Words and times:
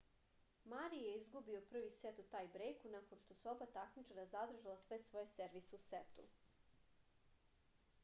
mari 0.71 1.01
je 1.07 1.11
izgubio 1.17 1.59
prvi 1.73 1.91
set 1.97 2.21
u 2.23 2.25
tajbrejku 2.31 2.93
nakon 2.95 3.21
što 3.25 3.39
su 3.43 3.53
oba 3.53 3.69
takmičara 3.77 4.25
zadržala 4.35 4.77
sve 4.87 4.99
svoje 5.07 5.33
servise 5.37 5.75
u 5.83 5.87
setu 5.93 6.31